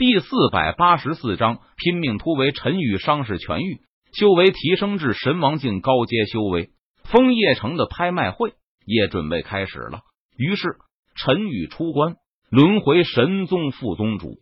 [0.00, 2.52] 第四百八十四章拼命突围。
[2.52, 3.80] 陈宇伤势痊愈，
[4.14, 6.70] 修为提升至神王境高阶修为。
[7.04, 8.54] 枫叶城的拍卖会
[8.86, 10.00] 也准备开始了。
[10.38, 10.68] 于是
[11.16, 12.14] 陈宇出关，
[12.48, 14.38] 轮回神宗副宗主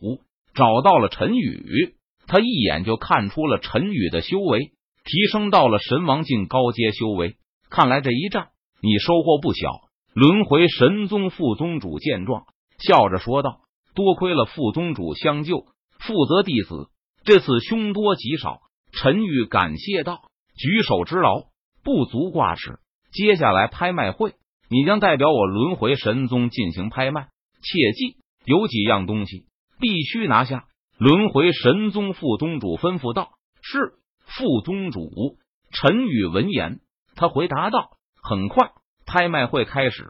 [0.54, 1.96] 找到了陈宇，
[2.28, 7.34] 他一眼就看出了陈宇的修为提升到了神王境高阶修为。
[7.68, 8.50] 看来这一战
[8.80, 9.68] 你收获不小。
[10.14, 12.44] 轮回神宗副宗主见状，
[12.78, 13.62] 笑着说道。
[13.98, 15.66] 多亏了副宗主相救，
[15.98, 16.88] 负责弟子
[17.24, 18.60] 这次凶多吉少。
[18.92, 20.22] 陈宇感谢道
[20.56, 21.46] ：“举手之劳，
[21.82, 22.78] 不足挂齿。
[23.10, 24.34] 接下来拍卖会，
[24.70, 27.22] 你将代表我轮回神宗进行拍卖，
[27.60, 29.46] 切记有几样东西
[29.80, 33.30] 必须拿下。”轮回神宗副宗主吩咐道
[33.62, 33.94] ：“是
[34.26, 35.10] 副宗主。”
[35.74, 36.78] 陈宇闻言，
[37.16, 37.90] 他回答道
[38.22, 38.70] ：“很快，
[39.06, 40.04] 拍卖会开始，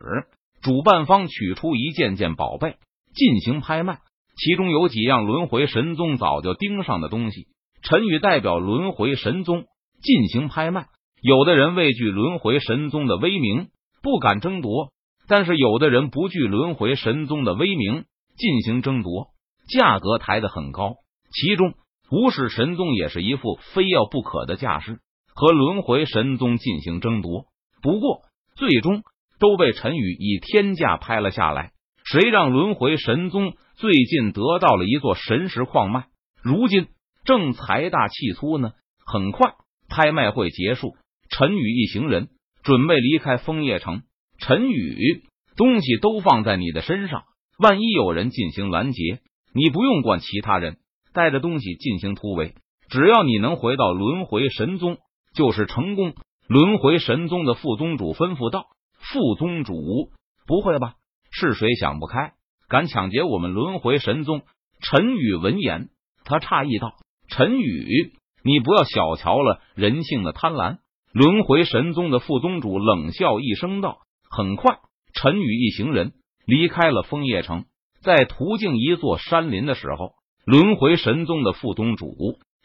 [0.60, 2.76] 主办方取出一件件宝贝。”
[3.18, 3.98] 进行拍卖，
[4.36, 7.48] 其中有几样轮回神宗早就盯上的东西。
[7.82, 9.64] 陈宇代表轮回神宗
[10.00, 10.86] 进行拍卖。
[11.20, 13.70] 有的人畏惧轮回神宗的威名，
[14.04, 14.92] 不敢争夺；
[15.26, 18.04] 但是有的人不惧轮回神宗的威名，
[18.36, 19.30] 进行争夺，
[19.68, 20.94] 价格抬得很高。
[21.32, 21.74] 其中，
[22.12, 25.00] 无始神宗也是一副非要不可的架势，
[25.34, 27.46] 和轮回神宗进行争夺。
[27.82, 28.22] 不过，
[28.54, 29.02] 最终
[29.40, 31.72] 都被陈宇以天价拍了下来。
[32.10, 36.06] 谁让轮回神宗最近得到了一座神石矿脉，
[36.42, 36.86] 如今
[37.26, 38.70] 正财大气粗呢？
[39.04, 39.52] 很快，
[39.90, 40.96] 拍卖会结束，
[41.28, 42.28] 陈宇一行人
[42.62, 44.04] 准备离开枫叶城。
[44.38, 45.22] 陈宇，
[45.54, 47.24] 东西都放在你的身上，
[47.58, 49.20] 万一有人进行拦截，
[49.52, 50.78] 你不用管其他人，
[51.12, 52.54] 带着东西进行突围，
[52.88, 54.96] 只要你能回到轮回神宗，
[55.34, 56.14] 就是成功。
[56.46, 58.64] 轮回神宗的副宗主吩咐道
[59.12, 60.10] ：“副宗主，
[60.46, 60.94] 不会吧？”
[61.40, 62.32] 是谁想不开，
[62.68, 64.42] 敢抢劫我们轮回神宗？
[64.80, 65.88] 陈宇闻言，
[66.24, 66.94] 他诧异道
[67.30, 70.78] ：“陈宇，你不要小瞧了人性的贪婪。”
[71.14, 73.98] 轮回神宗的副宗主冷笑一声道
[74.28, 74.80] ：“很快，
[75.14, 76.12] 陈宇一行人
[76.44, 77.66] 离开了枫叶城，
[78.02, 82.16] 在途径一座山林的时候，轮回神宗的副宗主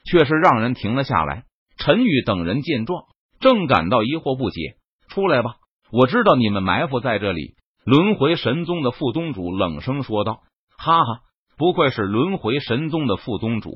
[0.03, 1.43] 却是让人停了下来。
[1.77, 3.03] 陈宇等人见状，
[3.39, 4.77] 正感到疑惑不解
[5.09, 5.57] ：“出来吧，
[5.91, 7.53] 我知道你们埋伏在这里。”
[7.85, 10.41] 轮回神宗的副宗主冷声说道
[10.77, 11.19] ：“哈哈，
[11.57, 13.71] 不愧是轮回神宗的副宗主，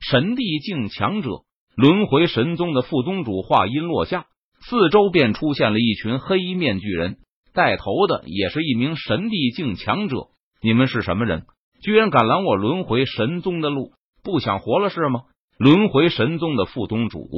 [0.00, 1.30] 神帝境强者。”
[1.76, 4.24] 轮回神宗的副宗主话音落下，
[4.60, 7.18] 四周便出现了一群黑衣面具人，
[7.52, 10.28] 带头的也是一名神帝境强者。
[10.62, 11.44] 你们是什么人？
[11.82, 13.92] 居然敢拦我轮回神宗的路？
[14.24, 15.24] 不想活了是吗？
[15.58, 17.28] 轮回神宗的副宗主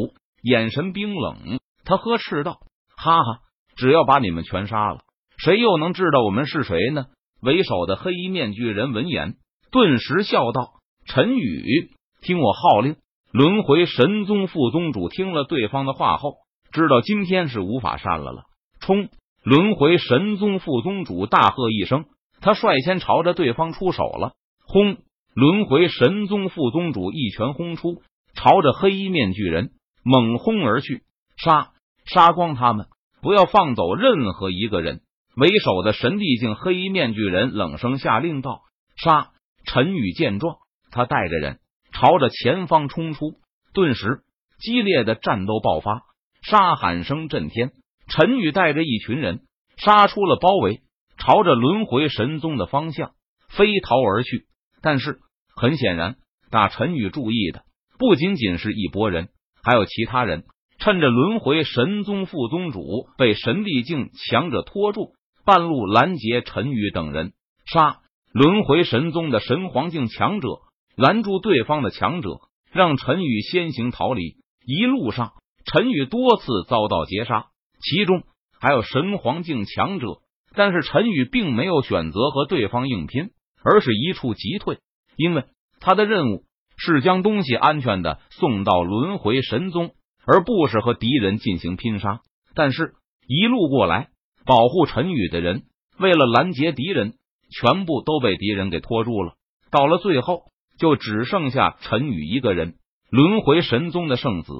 [0.43, 2.61] 眼神冰冷，他呵斥道
[2.97, 3.41] ：“哈哈，
[3.77, 5.01] 只要把你们全杀了。”
[5.39, 7.07] 谁又能知道我们是谁呢？
[7.41, 9.37] 为首的黑衣面具人闻言，
[9.71, 10.73] 顿时笑道
[11.07, 11.91] ：“陈宇，
[12.21, 12.97] 听我号令！”
[13.31, 16.39] 轮回神宗副宗主听了对方的话后，
[16.73, 18.43] 知道今天是无法善了了。
[18.81, 19.09] 冲！
[19.45, 22.07] 轮回神宗副宗主大喝一声，
[22.41, 24.33] 他率先朝着对方出手了。
[24.67, 24.97] 轰！
[25.35, 28.03] 轮回神宗副宗主一拳轰出，
[28.35, 29.71] 朝着黑衣面具人
[30.03, 31.03] 猛轰而去，
[31.37, 31.71] 杀！
[32.07, 32.87] 杀光他们！
[33.21, 35.03] 不要放走任何一个人！
[35.39, 38.63] 为首的神帝境黑衣面具人冷声下令道
[39.01, 39.31] ：“杀！”
[39.65, 40.57] 陈宇见状，
[40.91, 41.61] 他带着人
[41.93, 43.35] 朝着前方冲出，
[43.73, 44.23] 顿时
[44.59, 46.03] 激烈的战斗爆发，
[46.43, 47.71] 杀喊声震天。
[48.09, 49.43] 陈宇带着一群人
[49.77, 50.81] 杀出了包围，
[51.19, 53.13] 朝着轮回神宗的方向
[53.49, 54.47] 飞逃而去。
[54.83, 55.21] 但是
[55.55, 56.17] 很显然，
[56.51, 57.63] 打陈宇注意的
[57.97, 59.29] 不仅仅是一拨人，
[59.63, 60.47] 还有其他人
[60.81, 65.13] 趁着轮回神宗副宗主被神帝境强者拖住。
[65.49, 67.33] 半路拦截陈宇等人，
[67.65, 68.01] 杀
[68.35, 70.49] 轮回神宗的神皇境强者，
[70.95, 74.37] 拦住对方的强者，让陈宇先行逃离。
[74.67, 75.33] 一路上，
[75.65, 77.47] 陈宇多次遭到截杀，
[77.81, 78.25] 其中
[78.61, 80.19] 还有神皇境强者。
[80.55, 83.31] 但是陈宇并没有选择和对方硬拼，
[83.65, 84.81] 而是一触即退，
[85.17, 85.45] 因为
[85.81, 86.43] 他的任务
[86.77, 89.93] 是将东西安全的送到轮回神宗，
[90.27, 92.21] 而不是和敌人进行拼杀。
[92.55, 92.93] 但是，
[93.27, 94.11] 一路过来。
[94.49, 95.65] 保护陈宇的人，
[95.99, 97.13] 为了拦截敌人，
[97.51, 99.35] 全部都被敌人给拖住了。
[99.71, 100.45] 到了最后，
[100.79, 102.77] 就只剩下陈宇一个人。
[103.11, 104.53] 轮回神宗的圣子，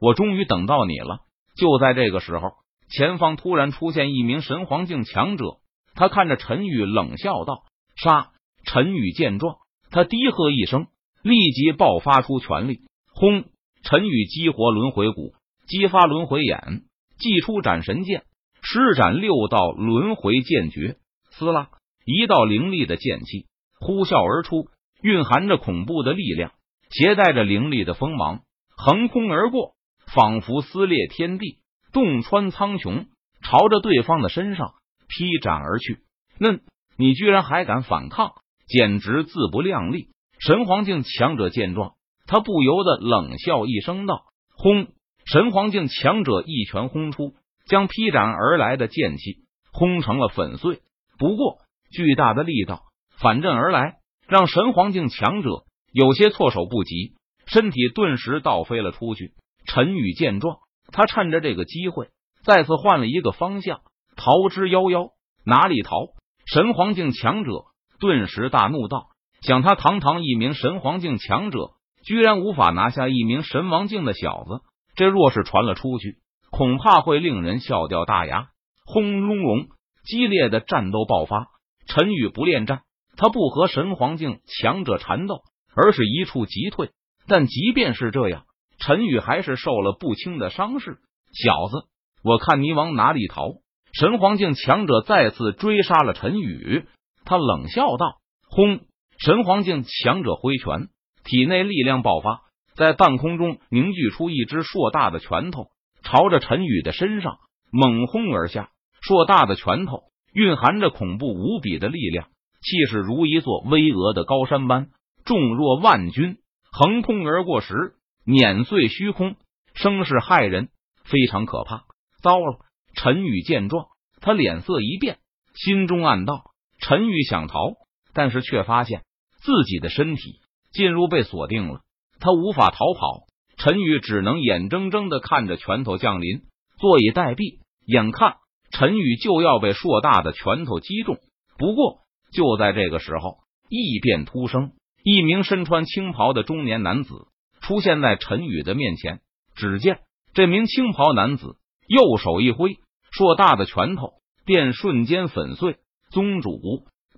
[0.00, 1.20] 我终于等到你了。
[1.56, 2.54] 就在这个时候，
[2.90, 5.58] 前方突然出现一名神皇境强者，
[5.94, 7.62] 他看着陈宇冷笑道
[7.94, 8.32] ：“杀！”
[8.66, 9.58] 陈宇见状，
[9.92, 10.88] 他低喝一声，
[11.22, 12.80] 立即爆发出全力，
[13.12, 13.44] 轰！
[13.84, 15.34] 陈宇激活轮回骨，
[15.68, 16.82] 激发轮回眼，
[17.16, 18.24] 祭出斩神剑。
[18.68, 20.96] 施展六道轮回剑诀，
[21.30, 21.68] 撕拉
[22.04, 23.46] 一道凌厉的剑气
[23.78, 24.66] 呼啸而出，
[25.00, 26.50] 蕴含着恐怖的力量，
[26.90, 28.40] 携带着凌厉的锋芒，
[28.76, 29.76] 横空而过，
[30.12, 31.60] 仿佛撕裂天地，
[31.92, 33.06] 洞穿苍穹，
[33.40, 34.74] 朝着对方的身上
[35.06, 36.00] 劈斩而去。
[36.36, 36.58] 那，
[36.98, 38.32] 你居然还敢反抗，
[38.66, 40.08] 简直自不量力！
[40.40, 41.92] 神皇境强者见状，
[42.26, 44.24] 他不由得冷笑一声道
[44.58, 44.88] ：“轰！”
[45.24, 47.34] 神皇境强者一拳轰出，
[47.66, 50.80] 将劈斩而来的剑气轰成了粉碎。
[51.18, 51.58] 不过，
[51.90, 52.82] 巨大的力道
[53.18, 53.96] 反震而来，
[54.28, 57.14] 让神皇境强者有些措手不及，
[57.46, 59.32] 身体顿时倒飞了出去。
[59.66, 60.58] 陈宇见状，
[60.92, 62.08] 他趁着这个机会
[62.44, 63.80] 再次换了一个方向，
[64.16, 65.10] 逃之夭夭。
[65.44, 66.08] 哪里逃？
[66.44, 67.64] 神皇境强者
[67.98, 69.08] 顿时大怒道
[69.42, 71.70] ：“想他堂堂一名神皇境强者，
[72.04, 74.60] 居然无法拿下一名神王境的小子！”
[74.94, 76.18] 这若是传了出去，
[76.56, 78.48] 恐怕会令人笑掉大牙。
[78.86, 79.66] 轰隆隆，
[80.06, 81.48] 激烈的战斗爆发。
[81.86, 82.80] 陈宇不恋战，
[83.18, 85.42] 他不和神皇境强者缠斗，
[85.74, 86.92] 而是一触即退。
[87.26, 88.44] 但即便是这样，
[88.78, 90.96] 陈宇还是受了不轻的伤势。
[91.34, 91.88] 小子，
[92.24, 93.56] 我看你往哪里逃！
[93.92, 96.86] 神皇境强者再次追杀了陈宇，
[97.26, 98.16] 他冷笑道
[98.48, 98.80] ：“轰！”
[99.20, 100.88] 神皇境强者挥拳，
[101.22, 102.40] 体内力量爆发。
[102.76, 105.68] 在半空中凝聚出一只硕大的拳头，
[106.06, 107.38] 朝着陈宇的身上
[107.72, 108.70] 猛轰而下。
[109.02, 112.28] 硕大的拳头蕴含着恐怖无比的力量，
[112.60, 114.88] 气势如一座巍峨的高山般
[115.24, 116.38] 重若万钧，
[116.72, 117.94] 横空而过时
[118.24, 119.36] 碾碎虚空，
[119.74, 120.70] 声势骇人，
[121.04, 121.84] 非常可怕。
[122.22, 122.58] 糟了！
[122.94, 123.86] 陈宇见状，
[124.20, 125.18] 他脸色一变，
[125.54, 126.50] 心中暗道：
[126.80, 127.74] 陈宇想逃，
[128.12, 129.04] 但是却发现
[129.38, 130.40] 自己的身体
[130.72, 131.82] 进入被锁定了。
[132.18, 133.26] 他无法逃跑，
[133.66, 136.42] 陈宇只能眼睁睁的看着拳头降临，
[136.78, 137.58] 坐以待毙。
[137.84, 138.36] 眼看
[138.70, 141.18] 陈宇就要被硕大的拳头击中，
[141.58, 144.70] 不过就在这个时候，异变突生，
[145.02, 147.26] 一名身穿青袍的中年男子
[147.60, 149.18] 出现在陈宇的面前。
[149.56, 149.98] 只见
[150.32, 151.56] 这名青袍男子
[151.88, 152.76] 右手一挥，
[153.10, 154.12] 硕大的拳头
[154.44, 155.78] 便瞬间粉碎。
[156.12, 156.60] 宗主，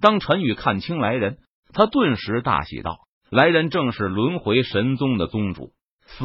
[0.01, 1.41] 当陈宇看清来人，
[1.75, 3.01] 他顿时大喜道。
[3.29, 5.73] 来人正是轮回神宗的宗主，
[6.09, 6.25] 死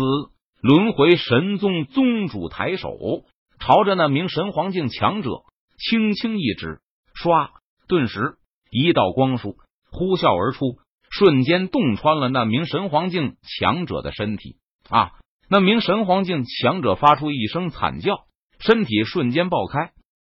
[0.62, 2.98] 轮回神宗宗主抬手
[3.60, 5.30] 朝着那名神皇境强者
[5.78, 6.80] 轻轻一指，
[7.16, 7.50] 唰，
[7.88, 8.38] 顿时
[8.72, 9.58] 一道光束
[9.92, 10.78] 呼啸而出，
[11.10, 14.58] 瞬间洞穿了那名神皇境强者的身体。
[14.90, 15.12] 啊！
[15.50, 18.26] 那名神皇境强者发出一声惨叫，
[18.60, 19.93] 身体瞬间爆开，